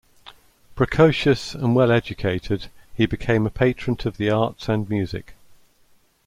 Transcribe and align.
Precocious 0.73 1.53
and 1.53 1.75
well 1.75 1.91
educated, 1.91 2.71
he 2.95 3.05
became 3.05 3.45
a 3.45 3.51
patron 3.51 3.95
of 4.05 4.17
the 4.17 4.31
arts 4.31 4.67
and 4.67 4.89
music. 4.89 5.35